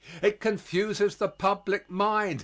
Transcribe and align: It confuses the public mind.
It 0.23 0.39
confuses 0.39 1.17
the 1.17 1.27
public 1.29 1.87
mind. 1.87 2.39